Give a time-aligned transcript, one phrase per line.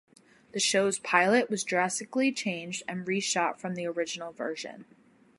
[0.53, 4.85] The show's pilot was drastically changed and reshot from the original version.